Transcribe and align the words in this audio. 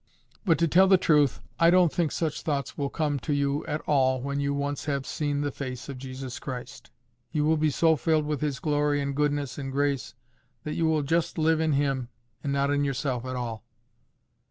But 0.45 0.57
to 0.57 0.67
tell 0.67 0.87
the 0.87 0.97
truth, 0.97 1.41
I 1.59 1.69
don't 1.69 1.93
think 1.93 2.11
such 2.11 2.41
thoughts 2.41 2.75
will 2.75 2.89
come 2.89 3.19
to 3.19 3.33
you 3.33 3.63
at 3.67 3.81
all 3.81 4.19
when 4.19 4.39
once 4.55 4.87
you 4.87 4.93
have 4.93 5.05
seen 5.05 5.41
the 5.41 5.51
face 5.51 5.89
of 5.89 5.99
Jesus 5.99 6.39
Christ. 6.39 6.89
You 7.31 7.45
will 7.45 7.55
be 7.55 7.69
so 7.69 7.95
filled 7.95 8.25
with 8.25 8.41
His 8.41 8.57
glory 8.59 8.99
and 8.99 9.15
goodness 9.15 9.59
and 9.59 9.71
grace, 9.71 10.15
that 10.63 10.73
you 10.73 10.87
will 10.87 11.03
just 11.03 11.37
live 11.37 11.59
in 11.59 11.73
Him 11.73 12.09
and 12.43 12.51
not 12.51 12.71
in 12.71 12.83
yourself 12.83 13.25
at 13.25 13.35
all." 13.35 13.63